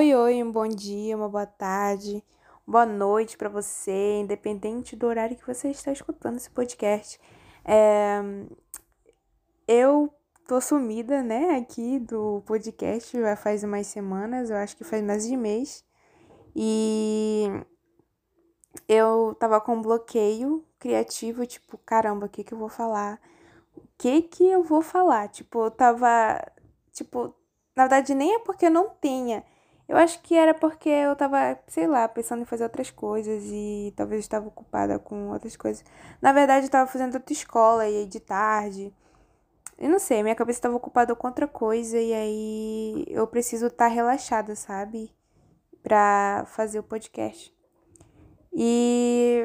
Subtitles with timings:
[0.00, 2.24] Oi, oi, um bom dia, uma boa tarde,
[2.66, 7.20] boa noite para você, independente do horário que você está escutando esse podcast.
[7.62, 8.18] É,
[9.68, 10.10] eu
[10.48, 15.26] tô sumida, né, aqui do podcast já faz umas semanas, eu acho que faz mais
[15.26, 15.84] de mês.
[16.56, 17.46] E
[18.88, 23.20] eu tava com um bloqueio criativo, tipo, caramba, o que que eu vou falar?
[23.76, 25.28] O que que eu vou falar?
[25.28, 26.42] Tipo, eu tava,
[26.90, 27.34] tipo,
[27.76, 29.44] na verdade nem é porque eu não tenha
[29.90, 33.92] eu acho que era porque eu tava, sei lá, pensando em fazer outras coisas e
[33.96, 35.84] talvez estava ocupada com outras coisas.
[36.22, 38.94] Na verdade, eu tava fazendo outra escola e aí de tarde.
[39.76, 43.88] Eu não sei, minha cabeça estava ocupada com outra coisa e aí eu preciso estar
[43.88, 45.12] tá relaxada, sabe?
[45.82, 47.52] Pra fazer o podcast.
[48.52, 49.42] E.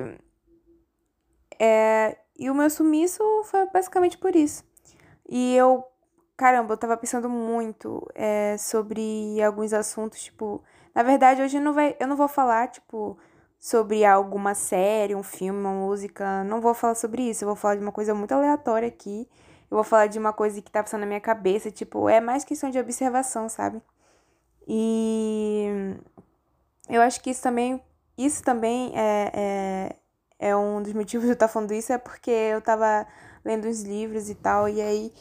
[1.59, 4.63] É, e o meu sumiço foi basicamente por isso.
[5.27, 5.83] E eu
[6.37, 10.61] Caramba, eu tava pensando muito é, sobre alguns assuntos, tipo.
[10.93, 13.17] Na verdade, hoje não vai, eu não vou falar, tipo,
[13.59, 16.43] sobre alguma série, um filme, uma música.
[16.43, 17.43] Não vou falar sobre isso.
[17.43, 19.27] Eu vou falar de uma coisa muito aleatória aqui.
[19.71, 21.71] Eu vou falar de uma coisa que tá passando na minha cabeça.
[21.71, 23.81] Tipo, é mais questão de observação, sabe?
[24.67, 25.95] E
[26.89, 27.81] eu acho que isso também.
[28.17, 29.31] Isso também é,
[30.39, 33.05] é, é um dos motivos de eu estar falando isso, é porque eu tava
[33.43, 35.13] lendo uns livros e tal, e aí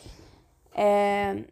[0.75, 1.45] é,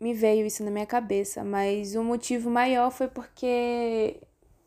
[0.00, 4.20] me veio isso na minha cabeça, mas o motivo maior foi porque,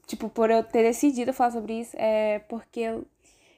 [0.06, 3.06] tipo, por eu ter decidido falar sobre isso, é porque eu,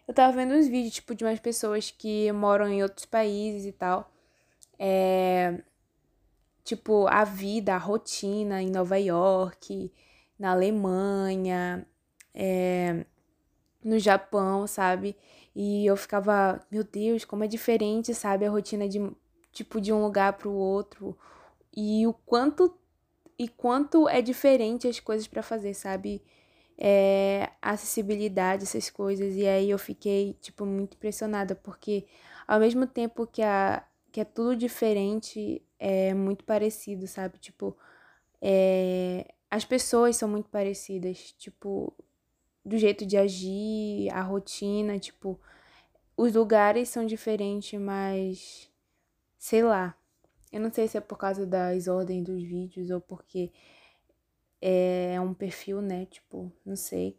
[0.08, 3.72] eu tava vendo uns vídeos, tipo, de umas pessoas que moram em outros países e
[3.72, 4.12] tal.
[4.80, 5.62] É,
[6.64, 9.92] tipo, a vida, a rotina em Nova York,
[10.40, 11.88] na Alemanha,
[12.34, 13.06] é,
[13.84, 15.16] no Japão, sabe?
[15.56, 18.46] E eu ficava, meu Deus, como é diferente, sabe?
[18.46, 19.00] A rotina de
[19.56, 21.18] tipo de um lugar para o outro
[21.76, 22.78] e o quanto
[23.40, 26.22] e quanto é diferente as coisas para fazer, sabe?
[26.78, 29.36] É, acessibilidade, essas coisas.
[29.36, 32.06] E aí eu fiquei, tipo, muito impressionada, porque
[32.48, 37.38] ao mesmo tempo que, a, que é tudo diferente, é muito parecido, sabe?
[37.40, 37.78] Tipo,
[38.42, 41.94] é, as pessoas são muito parecidas, tipo,
[42.64, 45.40] do jeito de agir, a rotina, tipo,
[46.18, 48.70] os lugares são diferentes, mas
[49.46, 49.96] sei lá.
[50.52, 53.52] Eu não sei se é por causa das ordens dos vídeos ou porque
[54.60, 56.08] é um perfil, né?
[56.08, 57.16] Tipo, não sei.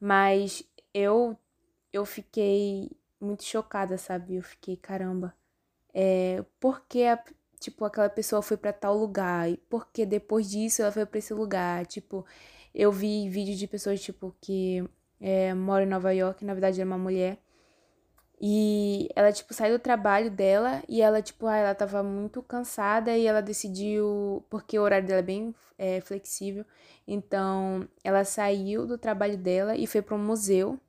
[0.00, 1.38] Mas eu
[1.92, 2.90] eu fiquei
[3.20, 4.36] muito chocada, sabe?
[4.36, 5.34] Eu fiquei, caramba.
[5.94, 7.04] É, por que
[7.60, 9.50] tipo, aquela pessoa foi para tal lugar?
[9.50, 11.86] E por que depois disso ela foi para esse lugar?
[11.86, 12.26] Tipo,
[12.74, 14.84] eu vi vídeos de pessoas, tipo, que
[15.20, 17.38] é, moram em Nova York, na verdade é uma mulher
[18.40, 23.14] e ela, tipo, saiu do trabalho dela e ela, tipo, ah, ela tava muito cansada
[23.16, 26.64] e ela decidiu, porque o horário dela é bem é, flexível,
[27.06, 30.80] então ela saiu do trabalho dela e foi para um museu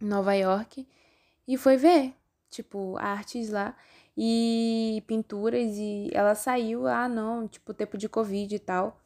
[0.00, 0.86] em Nova York
[1.48, 2.14] e foi ver,
[2.48, 3.74] tipo, artes lá
[4.16, 9.00] e pinturas e ela saiu, ah, não, tipo, tempo de Covid e tal.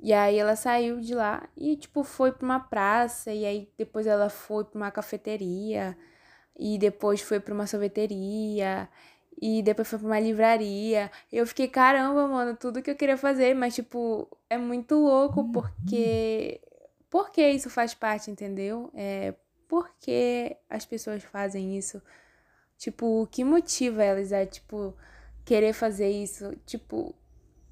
[0.00, 4.06] E aí ela saiu de lá e, tipo, foi pra uma praça e aí depois
[4.06, 5.96] ela foi pra uma cafeteria
[6.58, 8.88] e depois foi para uma sorveteria
[9.40, 11.10] e depois foi para uma livraria.
[11.32, 15.52] Eu fiquei, caramba, mano, tudo que eu queria fazer, mas tipo, é muito louco uhum.
[15.52, 16.60] porque
[17.10, 18.90] porque isso faz parte, entendeu?
[18.94, 19.34] É
[19.68, 22.02] porque as pessoas fazem isso?
[22.76, 24.94] Tipo, o que motiva elas a tipo
[25.44, 26.54] querer fazer isso?
[26.66, 27.14] Tipo,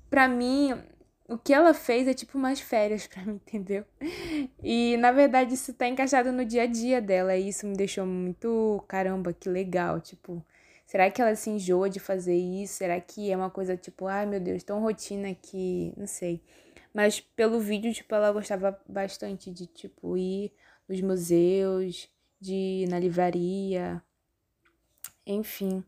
[0.09, 0.75] para mim,
[1.31, 3.85] o que ela fez é tipo umas férias para mim, entendeu?
[4.63, 8.05] E na verdade isso tá encaixado no dia a dia dela e isso me deixou
[8.05, 10.45] muito, caramba, que legal, tipo,
[10.85, 12.75] será que ela se enjoa de fazer isso?
[12.75, 16.43] Será que é uma coisa tipo, ai meu Deus, tão rotina que, não sei.
[16.93, 20.53] Mas pelo vídeo, tipo, ela gostava bastante de tipo ir
[20.89, 22.11] nos museus,
[22.41, 24.03] de ir na livraria,
[25.25, 25.85] enfim.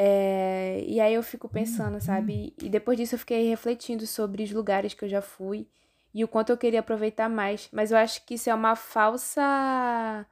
[0.00, 2.00] É, e aí eu fico pensando, uhum.
[2.00, 2.54] sabe?
[2.62, 5.66] E depois disso eu fiquei refletindo sobre os lugares que eu já fui
[6.14, 7.68] e o quanto eu queria aproveitar mais.
[7.72, 10.24] Mas eu acho que isso é uma falsa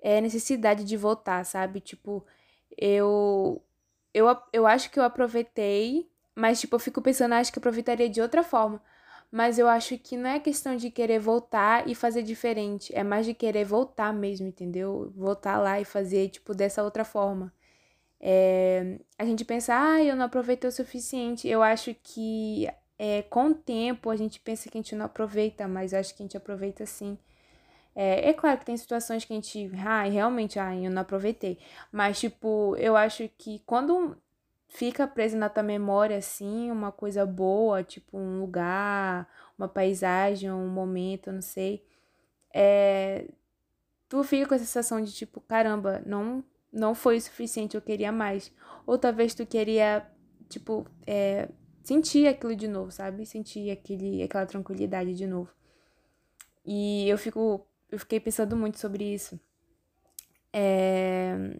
[0.00, 1.80] é, necessidade de voltar, sabe?
[1.80, 2.24] Tipo,
[2.78, 3.60] eu,
[4.14, 8.08] eu, eu acho que eu aproveitei, mas tipo, eu fico pensando, acho que eu aproveitaria
[8.08, 8.80] de outra forma.
[9.30, 12.94] Mas eu acho que não é questão de querer voltar e fazer diferente.
[12.94, 15.12] É mais de querer voltar mesmo, entendeu?
[15.16, 17.52] Voltar lá e fazer, tipo, dessa outra forma.
[18.20, 21.48] É, a gente pensa, ah, eu não aproveitei o suficiente.
[21.48, 22.68] Eu acho que
[22.98, 26.22] é, com o tempo a gente pensa que a gente não aproveita, mas acho que
[26.22, 27.18] a gente aproveita sim.
[27.94, 31.58] É, é claro que tem situações que a gente, ah, realmente, ah, eu não aproveitei.
[31.92, 34.16] Mas, tipo, eu acho que quando
[34.68, 39.28] fica preso na tua memória, assim, uma coisa boa, tipo um lugar,
[39.58, 41.84] uma paisagem, um momento, não sei.
[42.54, 43.26] É,
[44.08, 48.12] tu fica com a sensação de tipo, caramba, não, não foi o suficiente, eu queria
[48.12, 48.52] mais.
[48.86, 50.06] Ou talvez tu queria,
[50.48, 51.48] tipo, é,
[51.82, 53.26] sentir aquilo de novo, sabe?
[53.26, 55.50] Sentir aquele, aquela tranquilidade de novo.
[56.64, 59.38] E eu fico, eu fiquei pensando muito sobre isso.
[60.52, 61.56] É...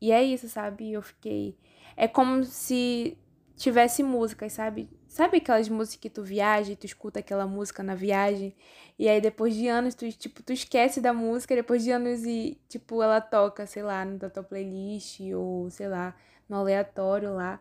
[0.00, 0.92] E é isso, sabe?
[0.92, 1.56] Eu fiquei.
[1.96, 3.16] É como se
[3.62, 4.90] tivesse músicas, sabe?
[5.06, 8.54] Sabe aquelas músicas que tu viaja e tu escuta aquela música na viagem?
[8.98, 12.60] E aí depois de anos, tu, tipo, tu esquece da música, depois de anos e,
[12.68, 16.14] tipo, ela toca, sei lá, na tua playlist ou, sei lá,
[16.48, 17.60] no aleatório lá.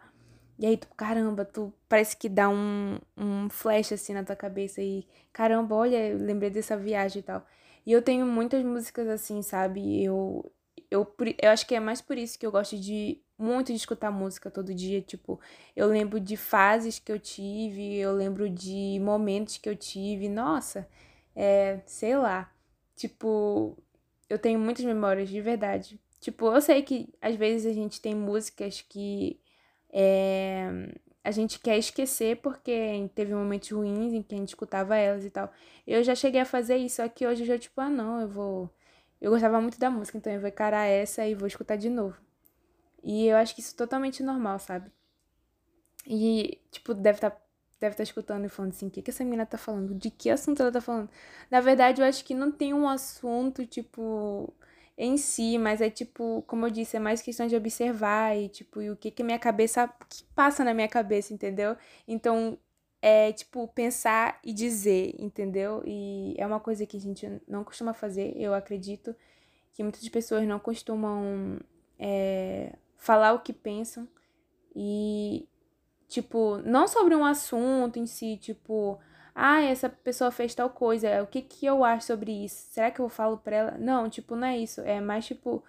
[0.57, 4.81] E aí tu, caramba, tu parece que dá um, um flash assim na tua cabeça
[4.81, 7.45] e, caramba, olha, lembrei dessa viagem e tal.
[7.85, 10.03] E eu tenho muitas músicas assim, sabe?
[10.03, 10.51] Eu,
[10.89, 11.07] eu,
[11.41, 14.49] eu acho que é mais por isso que eu gosto de muito de escutar música
[14.51, 15.01] todo dia.
[15.01, 15.39] Tipo,
[15.75, 20.29] eu lembro de fases que eu tive, eu lembro de momentos que eu tive.
[20.29, 20.87] Nossa,
[21.35, 22.51] é, sei lá.
[22.95, 23.77] Tipo,
[24.29, 25.99] eu tenho muitas memórias de verdade.
[26.19, 29.39] Tipo, eu sei que às vezes a gente tem músicas que
[29.91, 30.69] é,
[31.23, 35.29] a gente quer esquecer porque teve momentos ruins em que a gente escutava elas e
[35.29, 35.51] tal.
[35.85, 38.27] Eu já cheguei a fazer isso, só que hoje eu já, tipo, ah, não, eu
[38.27, 38.69] vou.
[39.19, 42.17] Eu gostava muito da música, então eu vou encarar essa e vou escutar de novo.
[43.03, 44.91] E eu acho que isso é totalmente normal, sabe?
[46.05, 47.41] E, tipo, deve estar tá,
[47.79, 49.93] deve tá escutando e falando assim, o que, que essa menina tá falando?
[49.95, 51.09] De que assunto ela tá falando?
[51.49, 54.53] Na verdade, eu acho que não tem um assunto, tipo,
[54.97, 58.81] em si, mas é tipo, como eu disse, é mais questão de observar e tipo,
[58.81, 61.75] e o que que minha cabeça, que passa na minha cabeça, entendeu?
[62.07, 62.57] Então,
[63.01, 65.81] é tipo pensar e dizer, entendeu?
[65.85, 69.15] E é uma coisa que a gente não costuma fazer, eu acredito
[69.73, 71.59] que muitas pessoas não costumam
[71.97, 74.07] é, falar o que pensam
[74.75, 75.49] e
[76.07, 78.99] tipo, não sobre um assunto em si, tipo,
[79.33, 82.67] ah, essa pessoa fez tal coisa, o que que eu acho sobre isso?
[82.71, 83.77] Será que eu falo pra ela?
[83.77, 84.81] Não, tipo, não é isso.
[84.81, 85.63] É mais, tipo,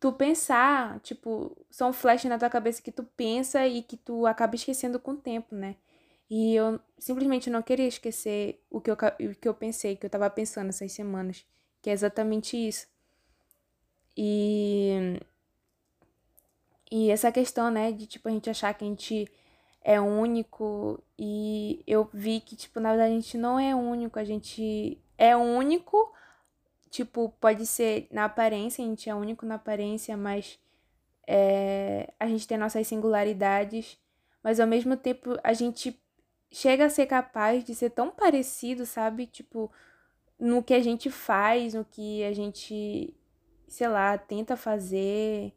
[0.00, 4.54] tu pensar, tipo, são flashes na tua cabeça que tu pensa e que tu acaba
[4.56, 5.76] esquecendo com o tempo, né?
[6.30, 10.10] E eu simplesmente não queria esquecer o que eu, o que eu pensei, que eu
[10.10, 11.44] tava pensando essas semanas,
[11.82, 12.86] que é exatamente isso.
[14.16, 15.20] E.
[16.94, 19.26] E essa questão, né, de tipo a gente achar que a gente
[19.82, 24.24] é único e eu vi que, tipo, na verdade a gente não é único, a
[24.24, 26.12] gente é único,
[26.90, 30.58] tipo, pode ser na aparência, a gente é único na aparência, mas
[31.26, 33.98] é, a gente tem nossas singularidades,
[34.44, 35.98] mas ao mesmo tempo a gente
[36.50, 39.26] chega a ser capaz de ser tão parecido, sabe?
[39.26, 39.72] Tipo,
[40.38, 43.16] no que a gente faz, no que a gente,
[43.66, 45.54] sei lá, tenta fazer.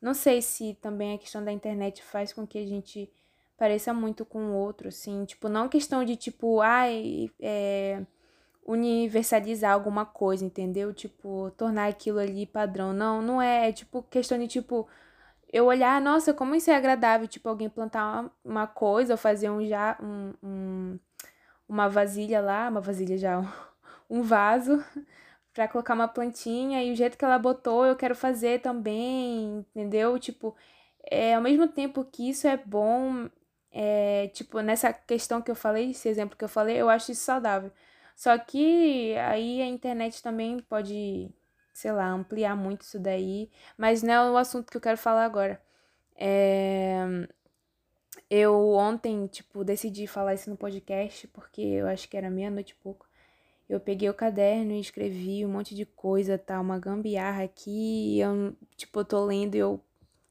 [0.00, 3.10] Não sei se também a questão da internet faz com que a gente
[3.56, 8.02] pareça muito com o outro, assim, tipo, não questão de tipo, ai, é,
[8.66, 10.92] universalizar alguma coisa, entendeu?
[10.92, 12.92] Tipo, tornar aquilo ali padrão.
[12.92, 14.88] Não, não é, é tipo questão de tipo
[15.52, 19.48] eu olhar, nossa, como isso é agradável, tipo, alguém plantar uma, uma coisa ou fazer
[19.50, 20.98] um já um, um,
[21.68, 23.48] uma vasilha lá, uma vasilha já, um,
[24.18, 24.84] um vaso
[25.56, 30.18] para colocar uma plantinha e o jeito que ela botou, eu quero fazer também, entendeu?
[30.18, 30.54] Tipo,
[31.10, 33.30] é, ao mesmo tempo que isso é bom,
[33.72, 37.22] é, tipo, nessa questão que eu falei, esse exemplo que eu falei, eu acho isso
[37.24, 37.72] saudável.
[38.14, 41.30] Só que aí a internet também pode,
[41.72, 45.24] sei lá, ampliar muito isso daí, mas não é o assunto que eu quero falar
[45.24, 45.60] agora.
[46.16, 46.98] É...
[48.30, 52.82] Eu ontem, tipo, decidi falar isso no podcast, porque eu acho que era meia-noite e
[52.82, 53.05] pouco.
[53.68, 56.60] Eu peguei o caderno e escrevi um monte de coisa, tá?
[56.60, 59.80] Uma gambiarra aqui, eu, tipo, eu tô lendo e eu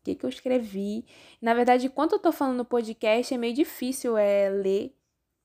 [0.06, 1.06] que, que eu escrevi.
[1.42, 4.96] Na verdade, enquanto eu tô falando no podcast, é meio difícil é, ler,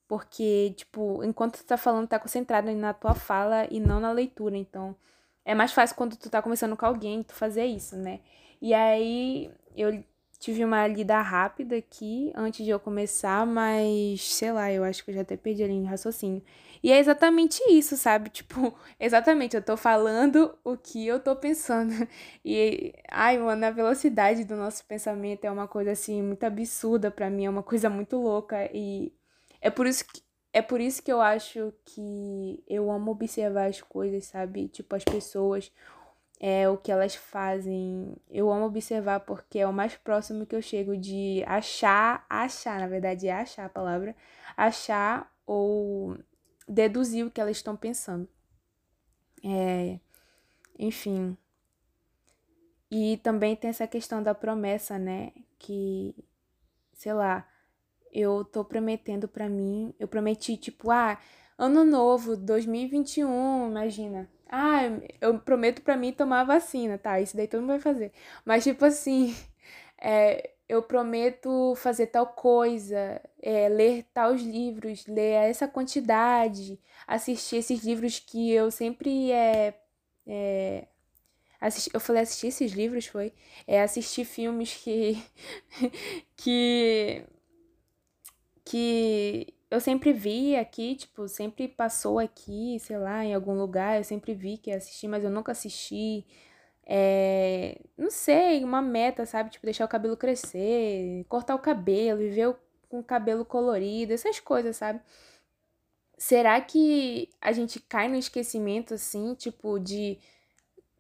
[0.07, 4.57] porque, tipo, enquanto tu tá falando, tá concentrado na tua fala e não na leitura.
[4.57, 4.95] Então,
[5.45, 8.21] é mais fácil quando tu tá conversando com alguém, tu fazer isso, né?
[8.61, 10.05] E aí, eu
[10.39, 15.11] tive uma lida rápida aqui antes de eu começar, mas sei lá, eu acho que
[15.11, 16.43] eu já até perdi a linha de raciocínio.
[16.83, 18.31] E é exatamente isso, sabe?
[18.41, 21.93] Tipo, exatamente, eu tô falando o que eu tô pensando.
[22.45, 27.29] E, ai, mano, a velocidade do nosso pensamento é uma coisa assim muito absurda para
[27.31, 29.13] mim, é uma coisa muito louca e
[29.61, 30.23] é por isso que
[30.53, 34.67] é por isso que eu acho que eu amo observar as coisas, sabe?
[34.69, 35.71] Tipo, as pessoas,
[36.41, 38.17] é o que elas fazem.
[38.31, 42.87] Eu amo observar porque é o mais próximo que eu chego de achar, achar, na
[42.87, 44.17] verdade é achar a palavra,
[44.57, 46.17] achar ou
[46.71, 48.29] deduzir o que elas estão pensando.
[49.45, 49.99] É,
[50.79, 51.37] enfim.
[52.91, 55.33] E também tem essa questão da promessa, né?
[55.61, 56.15] que,
[56.95, 57.47] sei lá,
[58.13, 61.19] eu tô prometendo para mim, eu prometi, tipo, ah,
[61.59, 64.29] ano novo, 2021, imagina.
[64.49, 64.81] Ah,
[65.21, 67.21] eu prometo para mim tomar vacina, tá?
[67.21, 68.13] Isso daí todo mundo vai fazer.
[68.45, 69.37] Mas, tipo assim,
[70.01, 77.83] é, eu prometo fazer tal coisa, é, ler tais livros, ler essa quantidade, assistir esses
[77.85, 79.75] livros que eu sempre é,
[80.27, 80.87] é
[81.61, 83.33] assisti, eu falei assistir esses livros foi
[83.67, 85.23] é assistir filmes que
[86.37, 87.25] que
[88.65, 94.05] que eu sempre vi aqui, tipo, sempre passou aqui, sei lá, em algum lugar, eu
[94.05, 96.27] sempre vi que ia assistir, mas eu nunca assisti.
[96.87, 99.51] É, não sei, uma meta, sabe?
[99.51, 102.55] Tipo, deixar o cabelo crescer, cortar o cabelo, viver
[102.89, 105.01] com o cabelo colorido, essas coisas, sabe?
[106.19, 110.19] Será que a gente cai no esquecimento, assim, tipo, de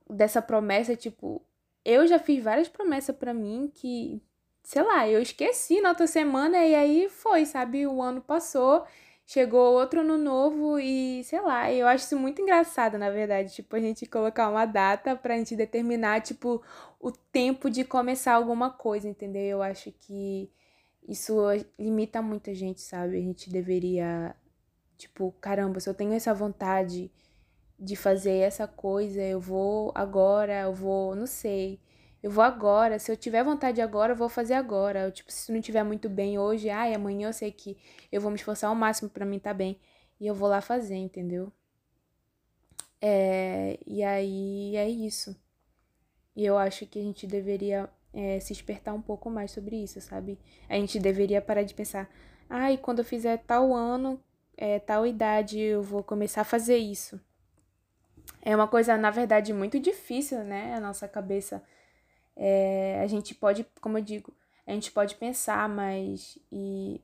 [0.08, 1.42] dessa promessa, tipo,
[1.84, 4.20] eu já fiz várias promessas para mim que
[4.62, 7.86] sei lá, eu esqueci na outra semana e aí foi, sabe?
[7.86, 8.84] O ano passou,
[9.30, 13.76] chegou outro ano novo e sei lá, eu acho isso muito engraçado, na verdade, tipo,
[13.76, 16.60] a gente colocar uma data pra gente determinar, tipo,
[16.98, 19.42] o tempo de começar alguma coisa, entendeu?
[19.42, 20.50] Eu acho que
[21.08, 21.36] isso
[21.78, 23.18] limita muita gente, sabe?
[23.18, 24.34] A gente deveria,
[24.98, 27.08] tipo, caramba, se eu tenho essa vontade
[27.78, 31.78] de fazer essa coisa, eu vou agora, eu vou, não sei
[32.22, 35.00] eu vou agora, se eu tiver vontade agora, eu vou fazer agora.
[35.00, 37.78] Eu, tipo, se não tiver muito bem hoje, ai, amanhã eu sei que
[38.12, 39.80] eu vou me esforçar ao máximo para mim tá bem.
[40.20, 41.50] E eu vou lá fazer, entendeu?
[43.00, 45.34] É, e aí é isso.
[46.36, 49.98] E eu acho que a gente deveria é, se espertar um pouco mais sobre isso,
[50.00, 50.38] sabe?
[50.68, 52.10] A gente deveria parar de pensar,
[52.50, 54.22] ai, quando eu fizer tal ano,
[54.56, 57.18] é, tal idade, eu vou começar a fazer isso.
[58.42, 60.74] É uma coisa, na verdade, muito difícil, né?
[60.74, 61.62] A nossa cabeça
[62.42, 64.32] é, a gente pode, como eu digo,
[64.66, 66.98] a gente pode pensar, mas e,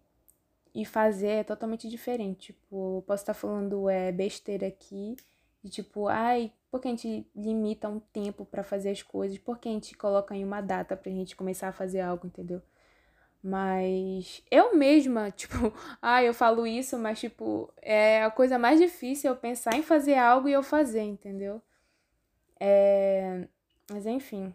[0.74, 2.54] e fazer é totalmente diferente.
[2.54, 5.14] Tipo, eu posso estar falando é, besteira aqui,
[5.62, 9.36] de tipo, ai, por que a gente limita um tempo para fazer as coisas?
[9.36, 12.62] Por que a gente coloca em uma data pra gente começar a fazer algo, entendeu?
[13.42, 19.30] Mas eu mesma, tipo, ah, eu falo isso, mas tipo, é a coisa mais difícil
[19.30, 21.60] eu pensar em fazer algo e eu fazer, entendeu?
[22.58, 23.46] É...
[23.90, 24.54] Mas enfim.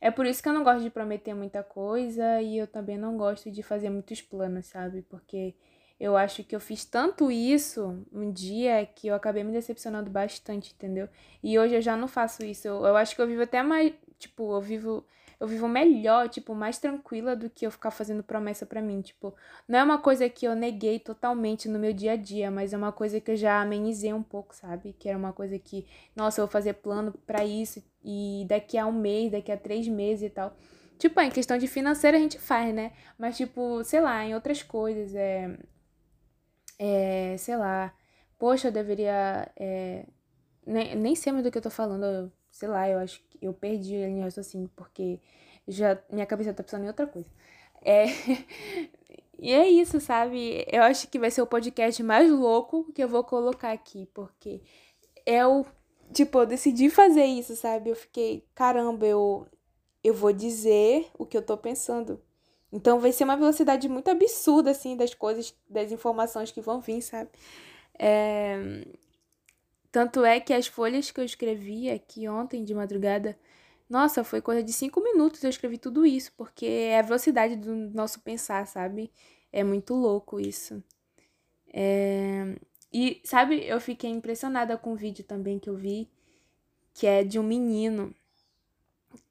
[0.00, 3.16] É por isso que eu não gosto de prometer muita coisa e eu também não
[3.16, 5.02] gosto de fazer muitos planos, sabe?
[5.02, 5.54] Porque
[5.98, 10.72] eu acho que eu fiz tanto isso um dia que eu acabei me decepcionando bastante,
[10.74, 11.08] entendeu?
[11.42, 12.68] E hoje eu já não faço isso.
[12.68, 13.92] Eu, eu acho que eu vivo até mais.
[14.18, 15.06] Tipo, eu vivo
[15.38, 19.34] eu vivo melhor, tipo, mais tranquila do que eu ficar fazendo promessa para mim, tipo,
[19.68, 22.76] não é uma coisa que eu neguei totalmente no meu dia a dia, mas é
[22.76, 24.94] uma coisa que eu já amenizei um pouco, sabe?
[24.98, 28.86] Que era uma coisa que, nossa, eu vou fazer plano para isso e daqui a
[28.86, 30.56] um mês, daqui a três meses e tal.
[30.98, 32.92] Tipo, em questão de financeira a gente faz, né?
[33.18, 35.56] Mas, tipo, sei lá, em outras coisas, é.
[36.78, 37.92] É, sei lá.
[38.38, 39.50] Poxa, eu deveria.
[39.56, 40.06] É,
[40.66, 42.04] nem, nem sei mais do que eu tô falando.
[42.04, 45.20] Eu, sei lá, eu acho que eu perdi a linha raciocínio, porque
[45.68, 47.28] já minha cabeça tá pensando em outra coisa.
[47.82, 48.06] É.
[49.38, 50.64] e é isso, sabe?
[50.72, 54.62] Eu acho que vai ser o podcast mais louco que eu vou colocar aqui, porque
[55.26, 55.66] é o.
[56.12, 57.90] Tipo, eu decidi fazer isso, sabe?
[57.90, 59.46] Eu fiquei, caramba, eu,
[60.02, 62.22] eu vou dizer o que eu tô pensando.
[62.72, 67.02] Então vai ser uma velocidade muito absurda, assim, das coisas, das informações que vão vir,
[67.02, 67.30] sabe?
[67.98, 68.84] É,
[69.96, 73.34] tanto é que as folhas que eu escrevi aqui ontem de madrugada,
[73.88, 77.74] nossa, foi coisa de cinco minutos eu escrevi tudo isso, porque é a velocidade do
[77.74, 79.10] nosso pensar, sabe?
[79.50, 80.84] É muito louco isso.
[81.72, 82.56] É...
[82.92, 86.10] E, sabe, eu fiquei impressionada com o vídeo também que eu vi,
[86.92, 88.14] que é de um menino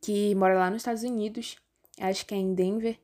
[0.01, 1.57] que mora lá nos Estados Unidos,
[1.99, 2.97] acho que é em Denver.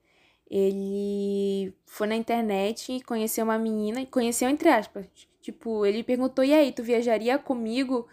[0.49, 5.05] Ele foi na internet e conheceu uma menina, conheceu entre aspas,
[5.41, 8.07] Tipo, ele perguntou, e aí, tu viajaria comigo?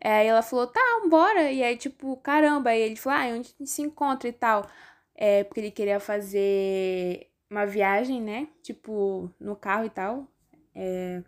[0.00, 1.50] Aí ela falou, tá, bora.
[1.52, 2.70] E aí, tipo, caramba.
[2.70, 4.68] Aí ele falou, ah, onde a gente se encontra e tal.
[5.14, 8.48] É, porque ele queria fazer uma viagem, né?
[8.62, 10.26] Tipo, no carro e tal.
[10.74, 11.22] É,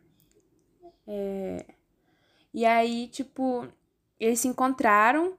[1.07, 1.65] é...
[2.53, 3.69] E aí, tipo,
[4.19, 5.37] eles se encontraram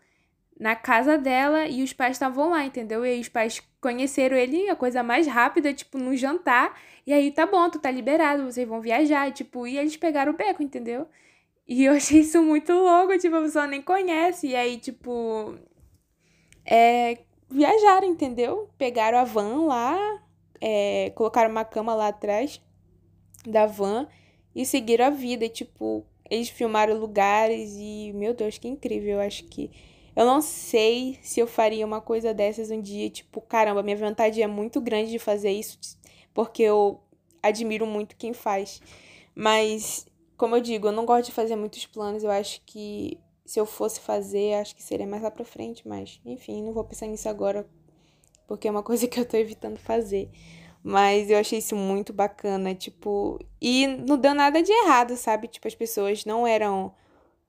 [0.60, 3.06] na casa dela e os pais estavam lá, entendeu?
[3.06, 6.76] E aí os pais conheceram ele, a coisa mais rápida, tipo, no jantar.
[7.06, 9.28] E aí, tá bom, tu tá liberado, vocês vão viajar.
[9.28, 11.08] E, tipo, e eles pegaram o beco, entendeu?
[11.68, 14.48] E eu achei isso muito louco, tipo, a pessoa nem conhece.
[14.48, 15.56] E aí, tipo.
[16.66, 18.72] É, viajaram, entendeu?
[18.76, 19.96] Pegaram a van lá,
[20.60, 22.60] é, colocaram uma cama lá atrás
[23.46, 24.08] da van
[24.56, 25.46] e seguiram a vida.
[25.46, 29.18] E, tipo, eles filmaram lugares e, meu Deus, que incrível.
[29.18, 29.70] Eu acho que
[30.16, 34.42] Eu não sei se eu faria uma coisa dessas um dia, tipo, caramba, minha vontade
[34.42, 35.78] é muito grande de fazer isso,
[36.34, 37.02] porque eu
[37.44, 38.82] admiro muito quem faz.
[39.36, 40.08] Mas,
[40.38, 43.66] como eu digo, eu não gosto de fazer muitos planos, eu acho que se eu
[43.66, 47.30] fosse fazer, acho que seria mais lá pra frente, mas, enfim, não vou pensar nisso
[47.30, 47.68] agora,
[48.48, 50.30] porque é uma coisa que eu tô evitando fazer.
[50.88, 53.40] Mas eu achei isso muito bacana, tipo.
[53.60, 55.48] E não deu nada de errado, sabe?
[55.48, 56.94] Tipo, as pessoas não eram.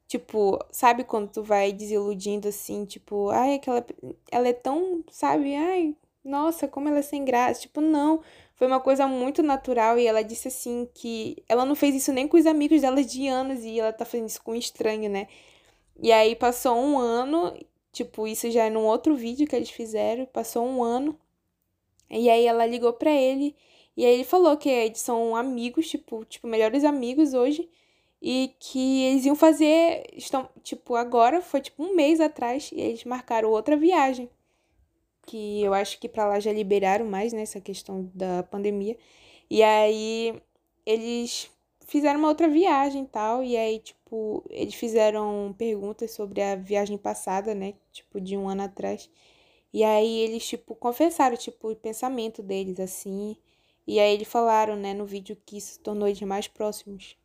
[0.08, 3.84] Tipo, sabe quando tu vai desiludindo assim, tipo, ai, aquela.
[4.30, 5.54] Ela é tão, sabe?
[5.56, 7.62] Ai, nossa, como ela é sem graça.
[7.62, 8.20] Tipo, não.
[8.54, 12.26] Foi uma coisa muito natural e ela disse assim que ela não fez isso nem
[12.28, 15.28] com os amigos dela de anos e ela tá fazendo isso com um estranho, né?
[16.00, 17.54] E aí passou um ano,
[17.92, 21.18] tipo, isso já é num outro vídeo que eles fizeram, passou um ano.
[22.10, 23.56] E aí ela ligou pra ele
[23.96, 27.68] e aí ele falou que eles são amigos, tipo, tipo, melhores amigos hoje.
[28.20, 33.04] E que eles iam fazer, estão, tipo, agora, foi tipo um mês atrás, e eles
[33.04, 34.30] marcaram outra viagem.
[35.26, 38.96] Que eu acho que pra lá já liberaram mais, né, essa questão da pandemia.
[39.50, 40.40] E aí
[40.84, 41.50] eles
[41.86, 46.98] fizeram uma outra viagem e tal, e aí, tipo, eles fizeram perguntas sobre a viagem
[46.98, 49.10] passada, né, tipo, de um ano atrás.
[49.72, 53.36] E aí eles, tipo, confessaram, tipo, o pensamento deles, assim.
[53.86, 57.16] E aí eles falaram, né, no vídeo que isso tornou eles mais próximos.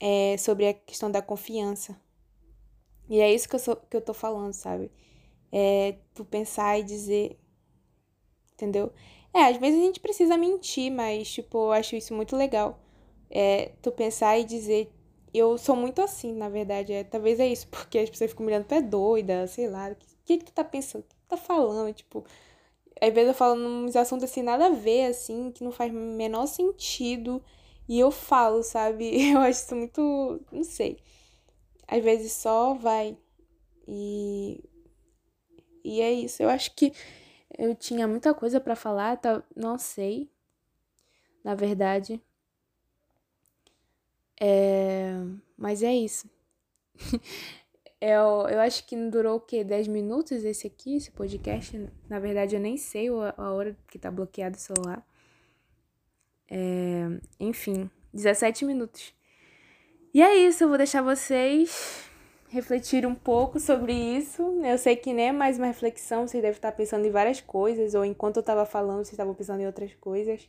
[0.00, 1.96] É, sobre a questão da confiança.
[3.08, 4.90] E é isso que eu, sou, que eu tô falando, sabe?
[5.52, 7.38] É tu pensar e dizer.
[8.54, 8.92] Entendeu?
[9.34, 12.78] É, às vezes a gente precisa mentir, mas, tipo, eu acho isso muito legal.
[13.30, 14.92] É tu pensar e dizer.
[15.34, 16.92] Eu sou muito assim, na verdade.
[16.92, 19.90] É, talvez é isso, porque as pessoas ficam mirando, tu é doida, sei lá.
[19.90, 21.04] O que, que, que tu tá pensando?
[21.28, 21.92] tá falando?
[21.92, 22.24] Tipo,
[23.00, 26.46] às vezes eu falo uns assuntos assim, nada a ver, assim, que não faz menor
[26.46, 27.42] sentido.
[27.88, 29.10] E eu falo, sabe?
[29.32, 30.44] Eu acho isso muito.
[30.50, 30.98] Não sei.
[31.86, 33.16] Às vezes só vai.
[33.86, 34.62] E.
[35.84, 36.42] E é isso.
[36.42, 36.92] Eu acho que
[37.58, 39.42] eu tinha muita coisa para falar, tá?
[39.54, 40.30] não sei.
[41.44, 42.20] Na verdade.
[44.40, 45.12] É...
[45.56, 46.28] Mas é isso.
[47.98, 49.64] Eu, eu acho que durou o quê?
[49.64, 51.88] 10 minutos esse aqui, esse podcast?
[52.08, 55.04] Na verdade, eu nem sei a hora que tá bloqueado o celular.
[56.50, 57.08] É,
[57.40, 59.14] enfim, 17 minutos.
[60.14, 62.06] E é isso, eu vou deixar vocês
[62.48, 64.42] refletir um pouco sobre isso.
[64.64, 67.94] Eu sei que nem é mais uma reflexão, vocês devem estar pensando em várias coisas,
[67.94, 70.48] ou enquanto eu estava falando, vocês estavam pensando em outras coisas.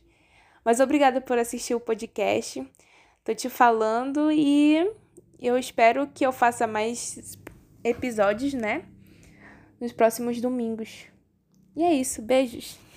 [0.64, 2.66] Mas obrigada por assistir o podcast.
[3.24, 4.90] Tô te falando e
[5.40, 7.38] eu espero que eu faça mais
[7.84, 8.84] episódios, né?
[9.80, 11.06] Nos próximos domingos.
[11.76, 12.87] E é isso, beijos!